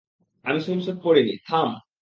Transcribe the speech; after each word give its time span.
আমি 0.45 0.59
swim 0.65 0.79
sweet 0.79 0.97
পরি 1.03 1.21
নি, 1.23 1.33
থাম! 1.47 1.69